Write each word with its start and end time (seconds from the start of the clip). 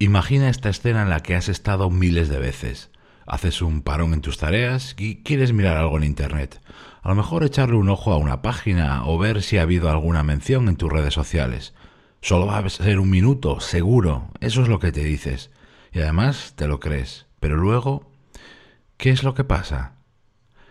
Imagina 0.00 0.48
esta 0.48 0.68
escena 0.68 1.02
en 1.02 1.10
la 1.10 1.24
que 1.24 1.34
has 1.34 1.48
estado 1.48 1.90
miles 1.90 2.28
de 2.28 2.38
veces. 2.38 2.92
Haces 3.26 3.62
un 3.62 3.82
parón 3.82 4.14
en 4.14 4.20
tus 4.20 4.38
tareas 4.38 4.94
y 4.96 5.24
quieres 5.24 5.52
mirar 5.52 5.76
algo 5.76 5.96
en 5.96 6.04
Internet. 6.04 6.60
A 7.02 7.08
lo 7.08 7.16
mejor 7.16 7.42
echarle 7.42 7.74
un 7.74 7.88
ojo 7.88 8.12
a 8.12 8.16
una 8.16 8.40
página 8.40 9.04
o 9.06 9.18
ver 9.18 9.42
si 9.42 9.58
ha 9.58 9.62
habido 9.62 9.90
alguna 9.90 10.22
mención 10.22 10.68
en 10.68 10.76
tus 10.76 10.92
redes 10.92 11.14
sociales. 11.14 11.74
Solo 12.20 12.46
va 12.46 12.58
a 12.58 12.68
ser 12.68 13.00
un 13.00 13.10
minuto, 13.10 13.58
seguro. 13.58 14.30
Eso 14.38 14.62
es 14.62 14.68
lo 14.68 14.78
que 14.78 14.92
te 14.92 15.02
dices. 15.02 15.50
Y 15.92 15.98
además 15.98 16.52
te 16.54 16.68
lo 16.68 16.78
crees. 16.78 17.26
Pero 17.40 17.56
luego, 17.56 18.12
¿qué 18.98 19.10
es 19.10 19.24
lo 19.24 19.34
que 19.34 19.42
pasa? 19.42 19.94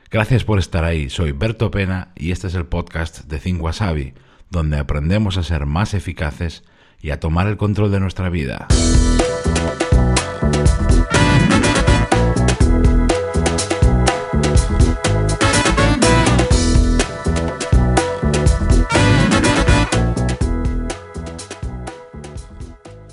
Gracias 0.09 0.45
por 0.45 0.57
estar 0.57 0.85
ahí. 0.85 1.09
Soy 1.09 1.33
Berto 1.33 1.69
Pena 1.69 2.13
y 2.15 2.31
este 2.31 2.47
es 2.47 2.55
el 2.55 2.67
podcast 2.67 3.25
de 3.25 3.39
Think 3.39 3.61
Wasabi, 3.61 4.13
donde 4.49 4.77
aprendemos 4.77 5.35
a 5.35 5.43
ser 5.43 5.65
más 5.65 5.93
eficaces 5.93 6.63
y 7.01 7.11
a 7.11 7.19
tomar 7.19 7.47
el 7.47 7.57
control 7.57 7.91
de 7.91 7.99
nuestra 7.99 8.29
vida. 8.29 8.67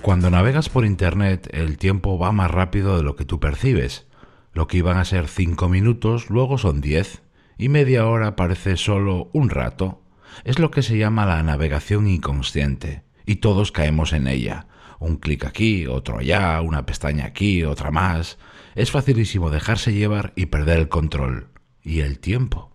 Cuando 0.03 0.29
navegas 0.31 0.69
por 0.69 0.85
Internet, 0.85 1.49
el 1.53 1.79
tiempo 1.79 2.19
va 2.19 2.31
más 2.31 2.51
rápido 2.51 2.97
de 2.97 3.03
lo 3.03 3.17
que 3.17 3.25
tú 3.25 3.41
percibes. 3.41 4.07
Lo 4.53 4.67
que 4.67 4.77
iban 4.77 4.99
a 4.99 5.05
ser 5.05 5.29
cinco 5.29 5.69
minutos, 5.69 6.29
luego 6.29 6.59
son 6.59 6.81
diez, 6.81 7.23
y 7.57 7.69
media 7.69 8.07
hora 8.07 8.37
parece 8.37 8.77
solo 8.77 9.31
un 9.33 9.49
rato. 9.49 10.03
Es 10.45 10.59
lo 10.59 10.71
que 10.71 10.83
se 10.83 10.99
llama 10.99 11.25
la 11.25 11.43
navegación 11.43 12.07
inconsciente 12.07 13.03
y 13.27 13.37
todos 13.37 13.73
caemos 13.73 14.13
en 14.13 14.27
ella. 14.27 14.67
Un 14.99 15.17
clic 15.17 15.45
aquí, 15.45 15.87
otro 15.87 16.19
allá, 16.19 16.61
una 16.61 16.87
pestaña 16.87 17.27
aquí, 17.27 17.65
otra 17.65 17.91
más. 17.91 18.39
Es 18.75 18.91
facilísimo 18.91 19.51
dejarse 19.51 19.93
llevar 19.93 20.33
y 20.37 20.47
perder 20.47 20.79
el 20.79 20.89
control. 20.89 21.49
Y 21.83 22.01
el 22.01 22.19
tiempo. 22.19 22.75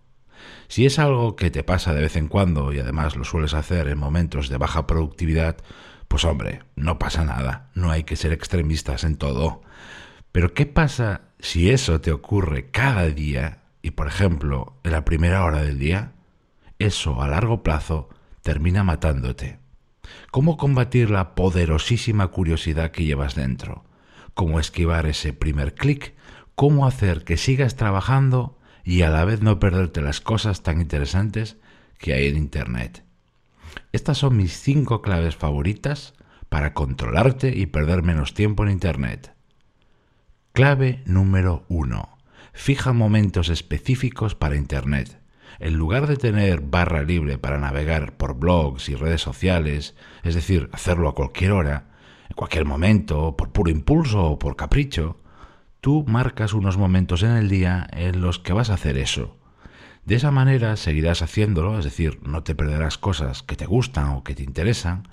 Si 0.68 0.86
es 0.86 0.98
algo 0.98 1.34
que 1.34 1.50
te 1.50 1.64
pasa 1.64 1.94
de 1.94 2.02
vez 2.02 2.16
en 2.16 2.28
cuando 2.28 2.72
y 2.72 2.78
además 2.78 3.16
lo 3.16 3.24
sueles 3.24 3.54
hacer 3.54 3.88
en 3.88 3.98
momentos 3.98 4.48
de 4.48 4.56
baja 4.56 4.86
productividad, 4.86 5.56
pues 6.06 6.24
hombre, 6.24 6.62
no 6.76 6.98
pasa 6.98 7.24
nada, 7.24 7.70
no 7.74 7.90
hay 7.90 8.04
que 8.04 8.16
ser 8.16 8.32
extremistas 8.32 9.04
en 9.04 9.16
todo. 9.16 9.62
Pero 10.32 10.54
¿qué 10.54 10.66
pasa 10.66 11.22
si 11.40 11.70
eso 11.70 12.00
te 12.00 12.12
ocurre 12.12 12.70
cada 12.70 13.06
día 13.08 13.62
y, 13.82 13.92
por 13.92 14.06
ejemplo, 14.06 14.74
en 14.84 14.92
la 14.92 15.04
primera 15.04 15.44
hora 15.44 15.62
del 15.62 15.78
día? 15.78 16.12
Eso 16.78 17.20
a 17.20 17.28
largo 17.28 17.62
plazo 17.62 18.08
termina 18.42 18.84
matándote. 18.84 19.58
¿Cómo 20.30 20.56
combatir 20.56 21.10
la 21.10 21.34
poderosísima 21.34 22.28
curiosidad 22.28 22.90
que 22.90 23.04
llevas 23.04 23.34
dentro? 23.34 23.84
¿Cómo 24.34 24.60
esquivar 24.60 25.06
ese 25.06 25.32
primer 25.32 25.74
clic? 25.74 26.14
¿Cómo 26.54 26.86
hacer 26.86 27.24
que 27.24 27.36
sigas 27.36 27.76
trabajando 27.76 28.58
y 28.84 29.02
a 29.02 29.10
la 29.10 29.24
vez 29.24 29.42
no 29.42 29.58
perderte 29.58 30.00
las 30.02 30.20
cosas 30.20 30.62
tan 30.62 30.80
interesantes 30.80 31.56
que 31.98 32.14
hay 32.14 32.28
en 32.28 32.36
Internet? 32.36 33.04
Estas 33.92 34.18
son 34.18 34.36
mis 34.36 34.58
cinco 34.60 35.02
claves 35.02 35.36
favoritas 35.36 36.14
para 36.48 36.74
controlarte 36.74 37.56
y 37.56 37.66
perder 37.66 38.02
menos 38.02 38.34
tiempo 38.34 38.64
en 38.64 38.70
Internet. 38.70 39.34
Clave 40.52 41.02
número 41.06 41.64
uno. 41.68 42.18
Fija 42.52 42.92
momentos 42.92 43.48
específicos 43.48 44.34
para 44.34 44.56
Internet. 44.56 45.19
En 45.58 45.74
lugar 45.74 46.06
de 46.06 46.16
tener 46.16 46.60
barra 46.60 47.02
libre 47.02 47.38
para 47.38 47.58
navegar 47.58 48.16
por 48.16 48.38
blogs 48.38 48.88
y 48.88 48.94
redes 48.94 49.20
sociales, 49.20 49.94
es 50.22 50.34
decir, 50.34 50.70
hacerlo 50.72 51.08
a 51.08 51.14
cualquier 51.14 51.52
hora, 51.52 51.90
en 52.28 52.36
cualquier 52.36 52.64
momento, 52.64 53.36
por 53.36 53.50
puro 53.50 53.70
impulso 53.70 54.24
o 54.24 54.38
por 54.38 54.56
capricho, 54.56 55.20
tú 55.80 56.04
marcas 56.06 56.52
unos 56.52 56.76
momentos 56.76 57.22
en 57.22 57.32
el 57.32 57.48
día 57.48 57.86
en 57.92 58.20
los 58.20 58.38
que 58.38 58.52
vas 58.52 58.70
a 58.70 58.74
hacer 58.74 58.96
eso. 58.96 59.36
De 60.04 60.14
esa 60.14 60.30
manera 60.30 60.76
seguirás 60.76 61.22
haciéndolo, 61.22 61.78
es 61.78 61.84
decir, 61.84 62.20
no 62.22 62.42
te 62.42 62.54
perderás 62.54 62.98
cosas 62.98 63.42
que 63.42 63.56
te 63.56 63.66
gustan 63.66 64.10
o 64.10 64.24
que 64.24 64.34
te 64.34 64.42
interesan, 64.42 65.08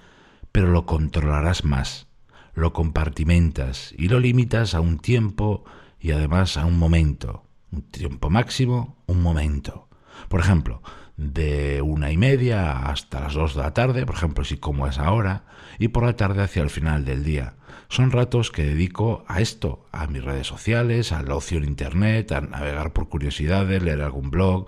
pero 0.51 0.67
lo 0.67 0.85
controlarás 0.85 1.65
más, 1.65 2.07
lo 2.53 2.73
compartimentas 2.73 3.93
y 3.97 4.07
lo 4.07 4.19
limitas 4.19 4.73
a 4.73 4.79
un 4.79 4.97
tiempo 4.99 5.65
y 5.99 6.11
además 6.11 6.57
a 6.57 6.65
un 6.65 6.77
momento. 6.77 7.43
Un 7.71 7.81
tiempo 7.83 8.29
máximo, 8.29 8.97
un 9.07 9.21
momento. 9.21 9.86
Por 10.29 10.39
ejemplo, 10.39 10.81
de 11.17 11.81
una 11.81 12.11
y 12.11 12.17
media 12.17 12.87
hasta 12.87 13.21
las 13.21 13.33
dos 13.33 13.55
de 13.55 13.63
la 13.63 13.73
tarde, 13.73 14.05
por 14.05 14.15
ejemplo, 14.15 14.43
si 14.43 14.57
como 14.57 14.87
es 14.87 14.99
ahora, 14.99 15.43
y 15.79 15.89
por 15.89 16.03
la 16.03 16.15
tarde 16.15 16.43
hacia 16.43 16.63
el 16.63 16.69
final 16.69 17.05
del 17.05 17.23
día. 17.23 17.55
Son 17.89 18.11
ratos 18.11 18.51
que 18.51 18.63
dedico 18.63 19.23
a 19.27 19.41
esto, 19.41 19.85
a 19.91 20.07
mis 20.07 20.23
redes 20.23 20.47
sociales, 20.47 21.11
al 21.11 21.31
ocio 21.31 21.57
en 21.57 21.63
Internet, 21.63 22.31
a 22.31 22.41
navegar 22.41 22.93
por 22.93 23.09
curiosidades, 23.09 23.81
leer 23.81 24.01
algún 24.01 24.29
blog 24.29 24.67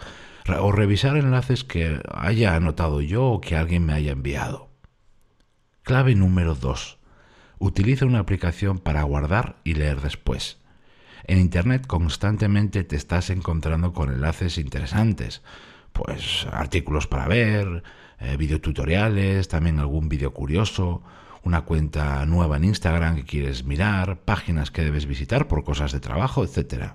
o 0.60 0.72
revisar 0.72 1.18
enlaces 1.18 1.64
que 1.64 2.02
haya 2.12 2.56
anotado 2.56 3.02
yo 3.02 3.26
o 3.26 3.42
que 3.42 3.56
alguien 3.56 3.86
me 3.86 3.94
haya 3.94 4.14
enviado. 4.14 4.70
Clave 5.84 6.16
número 6.16 6.56
2. 6.56 6.98
Utiliza 7.60 8.06
una 8.06 8.20
aplicación 8.20 8.80
para 8.80 9.04
guardar 9.04 9.58
y 9.64 9.74
leer 9.74 10.02
después. 10.02 10.60
En 11.26 11.40
Internet 11.40 11.86
constantemente 11.88 12.84
te 12.84 12.96
estás 12.96 13.30
encontrando 13.30 13.94
con 13.94 14.12
enlaces 14.12 14.58
interesantes, 14.58 15.42
pues 15.94 16.48
artículos 16.52 17.08
para 17.08 17.28
ver, 17.28 17.84
eh, 18.20 18.38
videotutoriales, 18.38 19.48
también 19.48 19.80
algún 19.80 20.10
vídeo 20.10 20.34
curioso, 20.34 21.02
una 21.44 21.62
cuenta 21.62 22.26
nueva 22.26 22.58
en 22.58 22.66
Instagram 22.66 23.16
que 23.16 23.24
quieres 23.24 23.64
mirar, 23.64 24.20
páginas 24.20 24.72
que 24.72 24.84
debes 24.84 25.06
visitar 25.06 25.48
por 25.48 25.64
cosas 25.64 25.92
de 25.92 26.00
trabajo, 26.00 26.44
etc. 26.44 26.94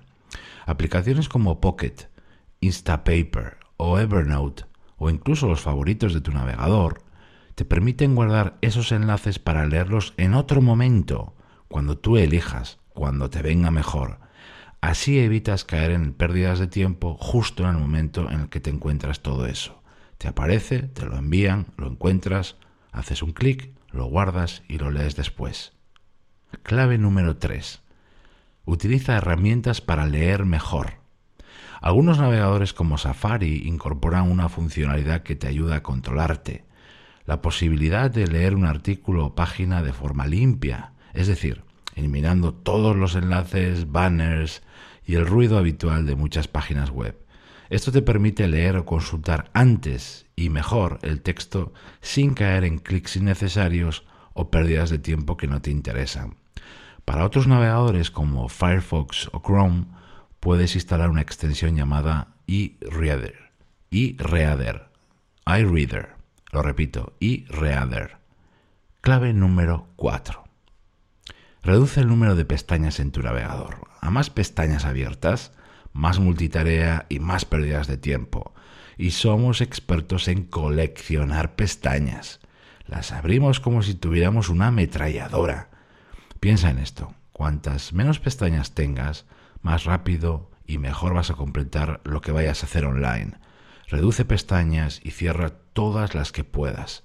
Aplicaciones 0.66 1.28
como 1.28 1.60
Pocket, 1.60 2.08
Instapaper 2.60 3.58
o 3.76 3.98
Evernote, 3.98 4.64
o 4.96 5.10
incluso 5.10 5.48
los 5.48 5.60
favoritos 5.60 6.14
de 6.14 6.20
tu 6.20 6.32
navegador, 6.32 7.02
te 7.54 7.64
permiten 7.64 8.14
guardar 8.14 8.58
esos 8.60 8.92
enlaces 8.92 9.38
para 9.38 9.66
leerlos 9.66 10.14
en 10.16 10.34
otro 10.34 10.60
momento, 10.60 11.34
cuando 11.68 11.96
tú 11.96 12.16
elijas, 12.16 12.78
cuando 12.94 13.28
te 13.28 13.42
venga 13.42 13.70
mejor, 13.70 14.18
Así 14.84 15.18
evitas 15.18 15.64
caer 15.64 15.92
en 15.92 16.12
pérdidas 16.12 16.58
de 16.58 16.66
tiempo 16.66 17.16
justo 17.18 17.62
en 17.62 17.70
el 17.70 17.78
momento 17.78 18.30
en 18.30 18.40
el 18.40 18.48
que 18.50 18.60
te 18.60 18.68
encuentras 18.68 19.20
todo 19.20 19.46
eso. 19.46 19.82
Te 20.18 20.28
aparece, 20.28 20.82
te 20.82 21.06
lo 21.06 21.16
envían, 21.16 21.68
lo 21.78 21.86
encuentras, 21.86 22.56
haces 22.92 23.22
un 23.22 23.32
clic, 23.32 23.72
lo 23.90 24.04
guardas 24.04 24.62
y 24.68 24.76
lo 24.76 24.90
lees 24.90 25.16
después. 25.16 25.72
Clave 26.64 26.98
número 26.98 27.38
3. 27.38 27.80
Utiliza 28.66 29.16
herramientas 29.16 29.80
para 29.80 30.04
leer 30.04 30.44
mejor. 30.44 30.98
Algunos 31.80 32.18
navegadores 32.18 32.74
como 32.74 32.98
Safari 32.98 33.66
incorporan 33.66 34.30
una 34.30 34.50
funcionalidad 34.50 35.22
que 35.22 35.34
te 35.34 35.48
ayuda 35.48 35.76
a 35.76 35.82
controlarte. 35.82 36.66
La 37.24 37.40
posibilidad 37.40 38.10
de 38.10 38.26
leer 38.26 38.54
un 38.54 38.66
artículo 38.66 39.24
o 39.24 39.34
página 39.34 39.82
de 39.82 39.94
forma 39.94 40.26
limpia, 40.26 40.92
es 41.14 41.26
decir, 41.26 41.64
eliminando 41.94 42.54
todos 42.54 42.96
los 42.96 43.14
enlaces, 43.14 43.90
banners 43.90 44.62
y 45.06 45.14
el 45.14 45.26
ruido 45.26 45.58
habitual 45.58 46.06
de 46.06 46.16
muchas 46.16 46.48
páginas 46.48 46.90
web. 46.90 47.18
Esto 47.70 47.92
te 47.92 48.02
permite 48.02 48.46
leer 48.46 48.76
o 48.76 48.84
consultar 48.84 49.50
antes 49.54 50.26
y 50.36 50.50
mejor 50.50 50.98
el 51.02 51.22
texto 51.22 51.72
sin 52.00 52.34
caer 52.34 52.64
en 52.64 52.78
clics 52.78 53.16
innecesarios 53.16 54.04
o 54.32 54.50
pérdidas 54.50 54.90
de 54.90 54.98
tiempo 54.98 55.36
que 55.36 55.46
no 55.46 55.62
te 55.62 55.70
interesan. 55.70 56.36
Para 57.04 57.24
otros 57.24 57.46
navegadores 57.46 58.10
como 58.10 58.48
Firefox 58.48 59.28
o 59.32 59.42
Chrome 59.42 59.86
puedes 60.40 60.74
instalar 60.74 61.10
una 61.10 61.20
extensión 61.20 61.76
llamada 61.76 62.34
eReader. 62.46 63.50
eReader. 63.90 64.88
iReader. 65.46 66.10
Lo 66.52 66.62
repito, 66.62 67.14
eReader. 67.20 68.18
Clave 69.00 69.32
número 69.32 69.88
4. 69.96 70.43
Reduce 71.64 72.00
el 72.00 72.08
número 72.08 72.36
de 72.36 72.44
pestañas 72.44 73.00
en 73.00 73.10
tu 73.10 73.22
navegador. 73.22 73.88
A 74.02 74.10
más 74.10 74.28
pestañas 74.28 74.84
abiertas, 74.84 75.52
más 75.94 76.18
multitarea 76.18 77.06
y 77.08 77.20
más 77.20 77.46
pérdidas 77.46 77.86
de 77.86 77.96
tiempo. 77.96 78.52
Y 78.98 79.12
somos 79.12 79.62
expertos 79.62 80.28
en 80.28 80.44
coleccionar 80.44 81.56
pestañas. 81.56 82.40
Las 82.86 83.12
abrimos 83.12 83.60
como 83.60 83.82
si 83.82 83.94
tuviéramos 83.94 84.50
una 84.50 84.66
ametralladora. 84.66 85.70
Piensa 86.38 86.68
en 86.68 86.78
esto. 86.78 87.14
Cuantas 87.32 87.94
menos 87.94 88.20
pestañas 88.20 88.74
tengas, 88.74 89.24
más 89.62 89.84
rápido 89.84 90.50
y 90.66 90.76
mejor 90.76 91.14
vas 91.14 91.30
a 91.30 91.34
completar 91.34 92.02
lo 92.04 92.20
que 92.20 92.30
vayas 92.30 92.62
a 92.62 92.66
hacer 92.66 92.84
online. 92.84 93.38
Reduce 93.88 94.26
pestañas 94.26 95.00
y 95.02 95.12
cierra 95.12 95.48
todas 95.72 96.14
las 96.14 96.30
que 96.30 96.44
puedas. 96.44 97.04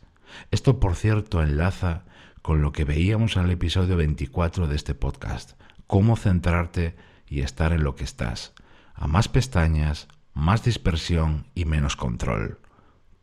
Esto, 0.52 0.82
por 0.82 0.98
cierto, 0.98 1.42
enlaza 1.42 2.04
con 2.42 2.62
lo 2.62 2.72
que 2.72 2.86
veíamos 2.86 3.36
en 3.36 3.46
el 3.46 3.52
episodio 3.52 3.98
24 3.98 4.68
de 4.68 4.76
este 4.76 4.96
podcast, 4.96 5.60
cómo 5.88 6.16
centrarte 6.16 6.96
y 7.28 7.42
estar 7.42 7.74
en 7.74 7.84
lo 7.84 7.96
que 7.96 8.04
estás. 8.04 8.54
A 8.94 9.08
más 9.08 9.28
pestañas, 9.28 10.08
más 10.34 10.64
dispersión 10.64 11.48
y 11.56 11.66
menos 11.66 11.96
control. 11.96 12.60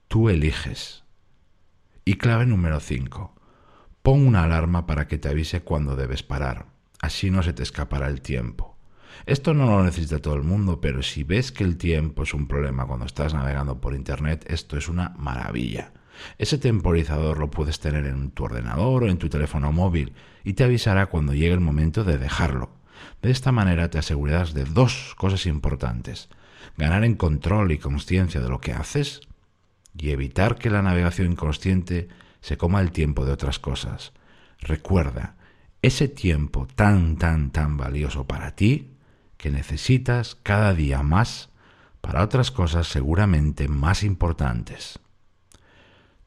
Tú 0.08 0.28
eliges. 0.28 1.04
Y 2.04 2.14
clave 2.14 2.46
número 2.46 2.80
5. 2.80 3.34
Pon 4.02 4.26
una 4.26 4.44
alarma 4.44 4.86
para 4.86 5.08
que 5.08 5.18
te 5.18 5.28
avise 5.28 5.62
cuando 5.62 5.96
debes 5.96 6.22
parar. 6.22 6.66
Así 7.00 7.30
no 7.30 7.42
se 7.42 7.52
te 7.52 7.62
escapará 7.62 8.06
el 8.06 8.20
tiempo. 8.20 8.76
Esto 9.24 9.54
no 9.54 9.66
lo 9.66 9.82
necesita 9.82 10.20
todo 10.20 10.34
el 10.34 10.42
mundo, 10.42 10.80
pero 10.80 11.02
si 11.02 11.24
ves 11.24 11.50
que 11.50 11.64
el 11.64 11.76
tiempo 11.76 12.22
es 12.22 12.34
un 12.34 12.46
problema 12.46 12.86
cuando 12.86 13.06
estás 13.06 13.34
navegando 13.34 13.80
por 13.80 13.94
Internet, 13.94 14.44
esto 14.48 14.76
es 14.76 14.88
una 14.88 15.14
maravilla. 15.16 15.92
Ese 16.38 16.58
temporizador 16.58 17.38
lo 17.38 17.50
puedes 17.50 17.80
tener 17.80 18.06
en 18.06 18.30
tu 18.30 18.44
ordenador 18.44 19.04
o 19.04 19.08
en 19.08 19.18
tu 19.18 19.28
teléfono 19.28 19.72
móvil 19.72 20.12
y 20.44 20.54
te 20.54 20.64
avisará 20.64 21.06
cuando 21.06 21.34
llegue 21.34 21.54
el 21.54 21.60
momento 21.60 22.04
de 22.04 22.18
dejarlo. 22.18 22.70
De 23.22 23.30
esta 23.30 23.52
manera 23.52 23.90
te 23.90 23.98
asegurarás 23.98 24.54
de 24.54 24.64
dos 24.64 25.14
cosas 25.16 25.46
importantes. 25.46 26.28
Ganar 26.76 27.04
en 27.04 27.14
control 27.14 27.72
y 27.72 27.78
conciencia 27.78 28.40
de 28.40 28.48
lo 28.48 28.60
que 28.60 28.72
haces 28.72 29.20
y 29.96 30.10
evitar 30.10 30.56
que 30.56 30.70
la 30.70 30.82
navegación 30.82 31.32
inconsciente 31.32 32.08
se 32.40 32.56
coma 32.56 32.80
el 32.80 32.92
tiempo 32.92 33.24
de 33.24 33.32
otras 33.32 33.58
cosas. 33.58 34.12
Recuerda, 34.60 35.34
ese 35.82 36.08
tiempo 36.08 36.66
tan, 36.74 37.16
tan, 37.16 37.50
tan 37.50 37.76
valioso 37.76 38.26
para 38.26 38.56
ti 38.56 38.90
que 39.36 39.50
necesitas 39.50 40.36
cada 40.42 40.74
día 40.74 41.02
más 41.02 41.50
para 42.00 42.22
otras 42.22 42.50
cosas 42.50 42.86
seguramente 42.86 43.68
más 43.68 44.02
importantes. 44.02 44.98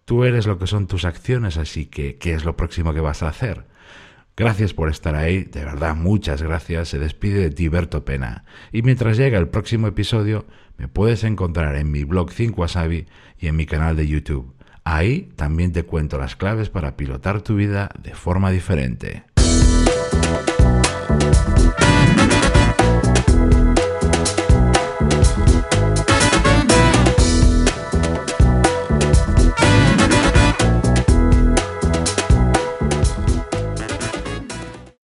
Tú 0.10 0.24
eres 0.24 0.48
lo 0.48 0.58
que 0.58 0.66
son 0.66 0.88
tus 0.88 1.06
acciones, 1.06 1.58
así 1.58 1.86
que 1.86 2.18
¿qué 2.18 2.34
es 2.34 2.44
lo 2.44 2.58
próximo 2.58 2.96
que 2.96 3.00
vas 3.00 3.22
a 3.22 3.28
hacer? 3.28 3.68
Gracias 4.36 4.74
por 4.74 4.90
estar 4.90 5.14
ahí, 5.14 5.44
de 5.44 5.64
verdad, 5.64 5.96
muchas 5.96 6.42
gracias. 6.42 6.88
Se 6.88 6.98
despide 6.98 7.42
de 7.42 7.52
ti, 7.52 7.68
Berto 7.68 8.06
Pena. 8.06 8.44
Y 8.72 8.82
mientras 8.82 9.18
llega 9.18 9.38
el 9.38 9.50
próximo 9.50 9.86
episodio, 9.86 10.48
me 10.80 10.88
puedes 10.88 11.24
encontrar 11.24 11.76
en 11.76 11.92
mi 11.92 12.06
blog 12.06 12.32
5 12.32 12.60
Wasabi 12.60 13.06
y 13.38 13.50
en 13.50 13.56
mi 13.56 13.68
canal 13.68 13.96
de 13.96 14.08
YouTube. 14.08 14.52
Ahí 14.84 15.30
también 15.36 15.74
te 15.74 15.84
cuento 15.84 16.18
las 16.18 16.36
claves 16.36 16.72
para 16.72 16.98
pilotar 16.98 17.44
tu 17.44 17.56
vida 17.56 17.92
de 18.02 18.16
forma 18.16 18.50
diferente. 18.50 19.26